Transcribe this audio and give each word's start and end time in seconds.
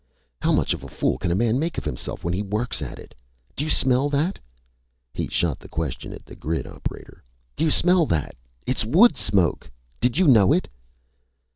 How 0.41 0.51
much 0.51 0.73
of 0.73 0.83
a 0.83 0.87
fool 0.87 1.19
can 1.19 1.29
a 1.31 1.35
man 1.35 1.59
make 1.59 1.77
of 1.77 1.85
himself 1.85 2.23
when 2.23 2.33
he 2.33 2.41
works 2.41 2.81
at 2.81 2.97
it? 2.97 3.13
Do 3.55 3.63
you 3.63 3.69
smell 3.69 4.09
that?" 4.09 4.39
He 5.13 5.27
shot 5.27 5.59
the 5.59 5.69
question 5.69 6.11
at 6.11 6.25
the 6.25 6.35
grid 6.35 6.65
operator. 6.65 7.23
"Do 7.55 7.63
you 7.65 7.69
smell 7.69 8.07
that? 8.07 8.35
It's 8.65 8.83
wood 8.83 9.15
smoke! 9.15 9.69
Did 9.99 10.17
you 10.17 10.27
know 10.27 10.53
it?" 10.53 10.67